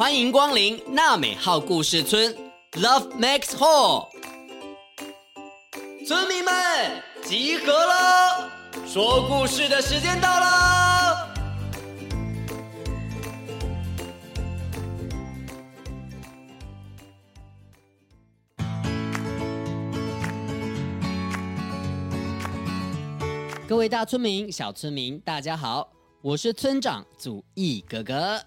[0.00, 2.34] 欢迎光临娜美号故事村
[2.72, 4.08] ，Love Max Hall。
[6.06, 8.50] 村民们集合了，
[8.86, 11.34] 说故事的时间到了。
[23.68, 28.42] 各位大村民、小村民，大家好，我是村长祖义哥哥。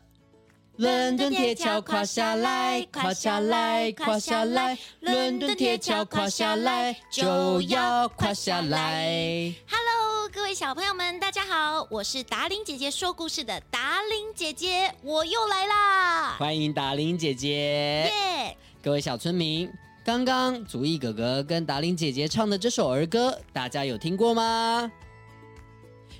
[0.77, 9.53] 伦敦铁桥垮下来，垮下来，垮下来，伦敦铁桥垮下来，就要垮下来。
[9.69, 16.37] Hello，各位小朋友们，大家好，我是达伶姐姐说故事的达伶姐姐，我又来啦！
[16.39, 17.51] 欢迎达伶姐姐。
[17.51, 18.57] 耶!
[18.81, 19.71] 各位小村民，
[20.03, 24.91] 刚刚祖义哥哥跟达伶姐姐唱的这首儿歌，大家有听过吗？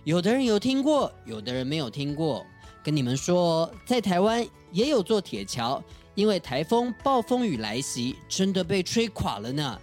[0.03, 2.45] 有的人有听过，有的人没有听过。
[2.83, 5.81] 跟你们说，在台湾也有座铁桥，
[6.15, 9.79] 因为台风、暴风雨来袭，真的被吹垮了呢。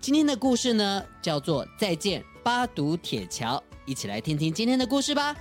[0.00, 5.34] 今天的故事呢，叫做《再见八堵铁桥》，一起来听听今天的故事吧。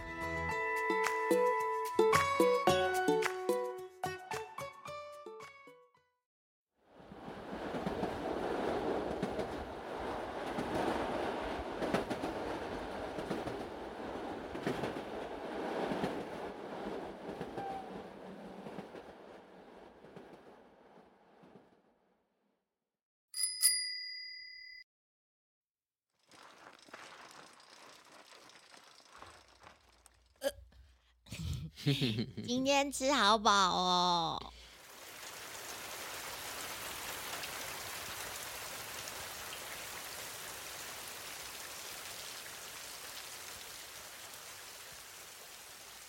[31.86, 34.54] 今天吃好饱哦！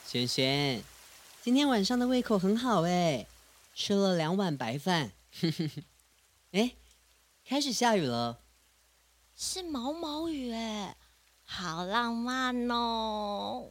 [0.06, 0.82] 萱萱，
[1.42, 3.26] 今天晚上的胃口很好哎，
[3.74, 5.12] 吃了两碗白饭。
[6.52, 6.72] 哎，
[7.46, 8.40] 开始下雨了，
[9.36, 10.96] 是毛毛雨哎，
[11.44, 13.70] 好浪漫哦！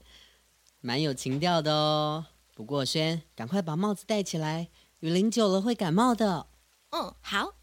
[0.86, 4.70] 蛮有情调的哦，不过轩，赶快把帽子戴起来，
[5.00, 6.46] 雨淋久了会感冒的。
[6.92, 7.56] 嗯，好。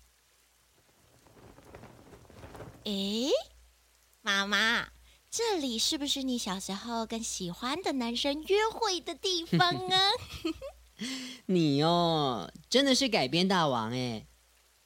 [2.82, 3.31] 诶，
[4.22, 4.88] 妈妈，
[5.31, 9.99] 这里是不是你小时候跟喜欢的男生约会的地方啊？
[11.47, 14.27] 你哦，真的是改编大王诶。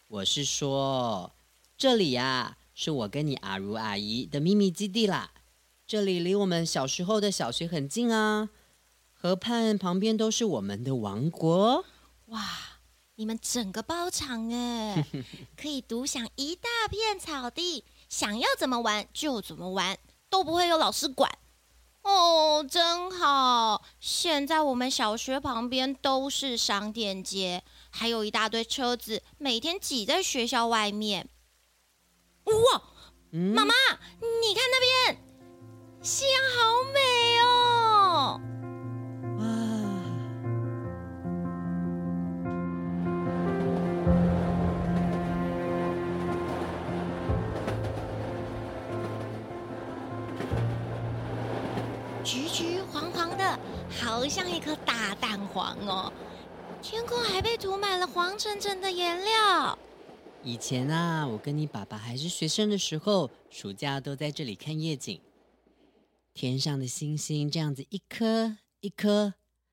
[0.09, 1.33] 我是说，
[1.79, 5.31] 这里呀，是我跟你阿如阿姨的秘密基地啦。
[5.87, 8.49] 这里离我们小时候的小学很近啊，
[9.13, 11.85] 河畔旁边都是我们的王国。
[12.27, 12.43] 哇，
[13.15, 15.07] 你们整个包场哎，
[15.57, 19.97] 可以独享一大片草地，想要怎么玩就怎么玩，
[20.29, 21.31] 都不会有老师管。
[22.03, 23.85] 哦，真好！
[24.01, 31.29] 现在我们小学旁边都是商店街，还有一大堆车子，每天挤在学校外面。
[32.45, 32.83] 哇，
[33.31, 33.73] 嗯、妈妈，
[34.21, 35.26] 你看那边。
[36.07, 37.01] 夕阳好美
[37.43, 38.41] 哦！
[39.41, 39.45] 哇！
[52.23, 53.59] 橘橘黄黄的，
[53.91, 56.13] 好像一颗大蛋黄哦。
[56.81, 59.77] 天空还被涂满了黄澄澄的颜料。
[60.45, 65.21] 以前啊，我跟你爸爸还是学生的时候，暑假都在这里看夜景。
[66.37, 69.33] 天上的星星这样子一颗一颗，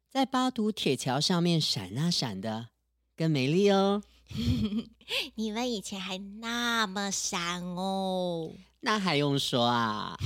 [0.09, 2.69] 在巴堵铁桥上面闪啊闪的，
[3.18, 4.01] 更美丽哦。
[5.35, 8.53] 你们以前还那么闪哦？
[8.79, 10.18] 那还用说啊？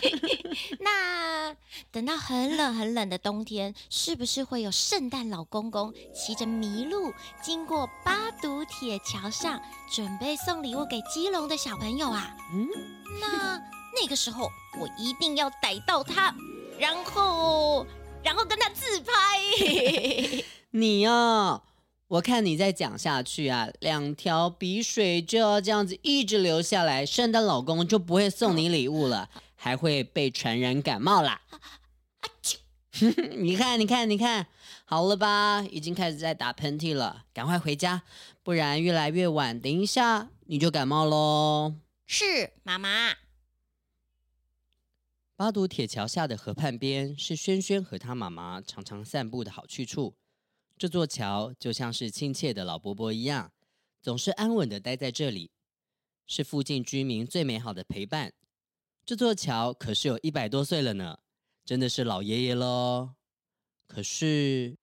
[0.80, 1.56] 那
[1.90, 7.10] 等到很冷很冷的冬天，是不是会有圣诞老公公骑着麋鹿
[7.42, 9.58] 经过巴堵铁桥上，
[9.90, 12.36] 准备送礼物给基隆的小朋友啊？
[12.52, 12.68] 嗯，
[13.18, 13.83] 那。
[14.00, 16.34] 那个时候，我一定要逮到他，
[16.78, 17.86] 然后，
[18.22, 19.12] 然后跟他自拍。
[20.72, 21.62] 你哦，
[22.08, 31.40] 我看你再讲下去啊，两条鼻水就要这样子一直流下来，圣诞老公就不会送你礼物了， 还会被传染感冒啦。
[33.36, 34.46] 你看，你看，你看，
[34.84, 35.64] 好了吧？
[35.70, 38.02] 已经开始在打喷嚏了，赶快回家，
[38.42, 41.74] 不然越来越晚，等一下你就感冒喽。
[42.06, 43.23] 是，妈妈。
[45.36, 50.14] 巴堵铁桥下的河畔边是轩轩和他妈妈常常散步的好去处。
[50.78, 53.50] 这座桥就像是亲切的老伯伯一样，
[54.00, 55.50] 总是安稳的待在这里，
[56.28, 58.32] 是附近居民最美好的陪伴。
[59.04, 61.18] 这座桥可是有一百多岁了呢，
[61.64, 63.14] 真的是老爷爷喽。
[63.88, 64.76] 可是。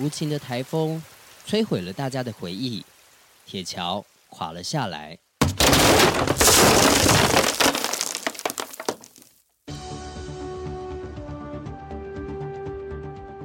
[0.00, 1.00] 无情的台风
[1.46, 2.84] 摧毁了大家的回忆，
[3.50, 5.18] 铁桥垮了下来。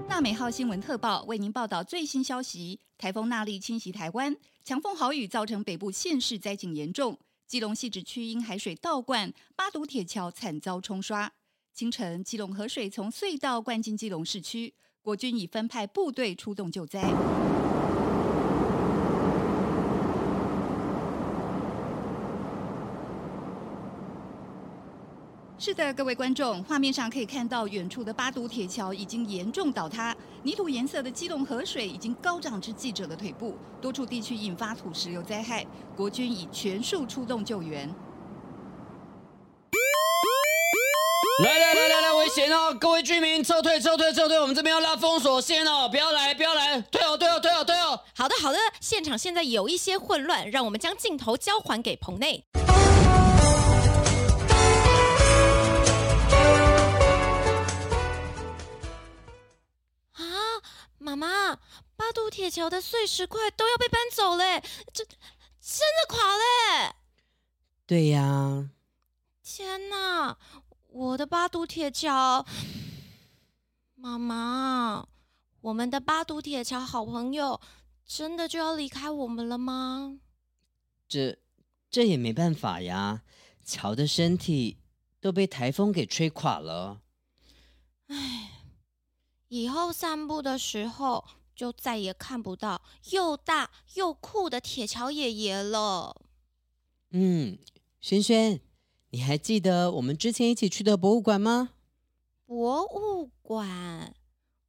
[0.09, 4.35] 大美号新闻特报为您报道最新消息：台风纳莉侵袭台湾，
[4.65, 7.17] 强风豪雨造成北部县市灾情严重，
[7.47, 11.31] 基隆汐止区因海水倒灌，八堵铁桥惨遭冲刷。
[11.73, 14.73] 清晨，基隆河水从隧道灌进基隆市区。
[15.01, 17.01] 国军已分派部队出动救灾。
[25.65, 35.65] 是的，各位观众，画面上可以看到远处的八堵铁桥已经严重倒塌，泥土颜色的基隆河水已经高涨至记者的腿部，多处地区引发土石流灾害。
[35.95, 37.87] 国军已全数出动救援。
[41.41, 42.75] 来来来来来，危险哦！
[42.77, 47.97] 各位居民撤退撤退撤退，我们这边要拉封锁线哦，不要来不要来，退哦退哦退哦退哦！
[48.13, 52.43] 好的好的，现场现在有一些混乱，让我们将镜头交还给棚内。
[61.03, 61.59] 妈妈，
[61.97, 64.63] 八堵铁桥的碎石块都要被搬走嘞，
[64.93, 66.95] 这真的垮嘞？
[67.85, 68.69] 对呀。
[69.43, 70.37] 天哪！
[70.87, 72.45] 我的八堵铁桥，
[73.95, 75.05] 妈妈，
[75.59, 77.59] 我们的八堵铁桥好朋友
[78.05, 80.19] 真的就要离开我们了吗？
[81.09, 81.37] 这
[81.89, 83.23] 这也没办法呀，
[83.65, 84.77] 桥的身体
[85.19, 87.01] 都被台风给吹垮了。
[88.07, 88.62] 唉，
[89.53, 91.23] 以后散步的时候
[91.55, 96.19] 就再也看不到又大又酷的铁桥爷爷了。
[97.11, 97.59] 嗯，
[98.01, 98.59] 轩轩。
[99.11, 101.69] 你还记得我们之前一起去的博物馆吗？
[102.47, 104.15] 博物馆，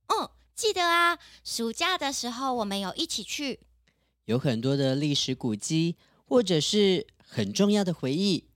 [0.08, 1.18] 嗯，记得啊。
[1.42, 3.60] 暑假的时候我们有一起去，
[4.26, 5.96] 有很多的历史古迹
[6.26, 8.50] 或者是很重要的回忆。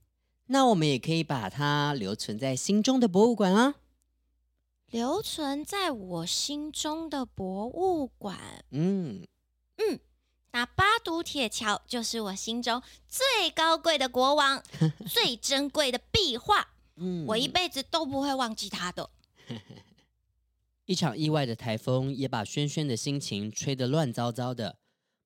[0.45, 3.73] 那我们也可以把它留存在心中的博物馆啊。
[4.91, 9.23] 留存在我心中的博物馆，嗯
[9.77, 9.99] 嗯。
[10.51, 14.63] 那八堵铁桥就是我心中最高贵的国王，
[15.07, 19.09] 最珍贵的壁画， 嗯，我一辈子都不会忘记他的。
[20.85, 24.79] 一场意外的台风也把轩轩的心情吹得乱糟糟的。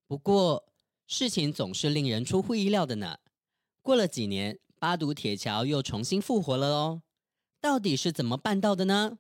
[0.08, 0.66] 不过
[1.08, 3.20] 事情总是令人出乎意料的呢。
[3.82, 7.02] 过了几年，八堵铁桥又重新复活了哦。
[7.62, 9.20] 到底是怎么办到的呢？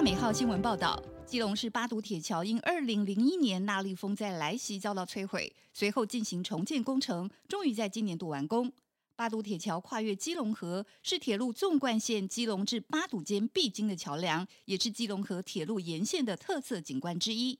[0.00, 8.72] 大美号新闻报道，基隆市八堵铁桥因二零零一年那莉风灾来袭遭到摧毁，随后进行重建工程，终于在今年度完工。
[9.14, 17.58] 八堵铁桥跨越基隆河，是铁路纵贯线基隆至八堵间必经的桥梁，也是基隆河铁路沿线的特色景观之一。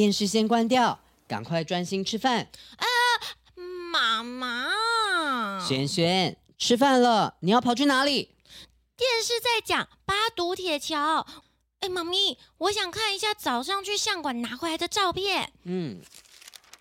[0.00, 0.98] 电视先关掉，
[1.28, 2.48] 赶快专心吃饭。
[2.78, 2.86] 啊，
[3.92, 8.34] 妈妈，轩轩，吃饭了，你要跑去哪里？
[8.96, 11.26] 电视在讲八堵铁桥。
[11.80, 15.52] 哎，妈咪，我想看一下早上去相馆拿回来的照片。
[15.64, 16.00] 嗯，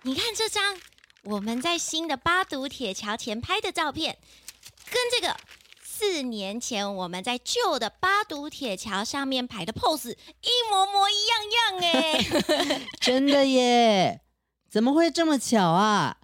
[0.04, 0.78] 你看这张，
[1.24, 4.18] 我们在新的八堵铁桥前拍的照片，
[4.90, 5.36] 跟这个。
[6.00, 14.22] 四年前我们在旧的八堵铁桥上面排的 pose 一模模一样样哎， 真的耶？
[14.70, 16.16] 怎么会这么巧啊？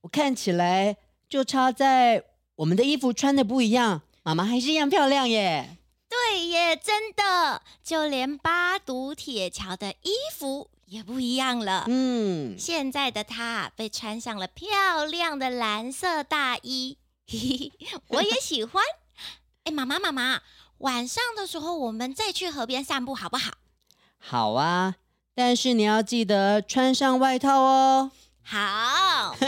[0.00, 0.96] 我看起来
[1.28, 2.24] 就差在
[2.56, 5.76] 我们的衣服穿的不一样，妈妈还是一样漂亮耶。
[6.08, 11.84] 对耶，真的，就连八堵铁桥的衣服也不一样了。
[11.86, 16.98] 嗯，现在的她被穿上了漂亮的蓝色大衣，
[17.30, 17.38] 嘿
[17.78, 18.82] 嘿，我也喜欢。
[19.64, 20.42] 哎，妈妈妈妈，
[20.78, 23.52] 晚上的时候我们再去河边散步好不好？
[24.18, 24.96] 好啊，
[25.34, 28.10] 但是你要记得穿上外套哦。
[28.42, 29.34] 好。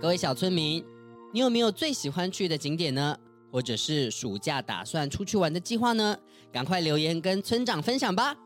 [0.00, 0.84] 各位小村民，
[1.32, 3.18] 你有没有最喜欢去的景点呢？
[3.50, 6.16] 或者是暑假打算出去玩的计划呢？
[6.52, 8.36] 赶快留言跟村长分享吧。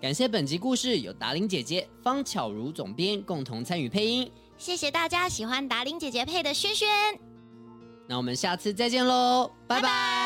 [0.00, 4.30] 感谢本集故事由达玲姐姐、方巧如总编共同参与配音。
[4.58, 6.88] 谢谢大家喜欢达玲姐姐配的轩轩。
[8.06, 9.82] 那我们下次再见喽，拜拜。
[9.82, 10.25] 拜拜。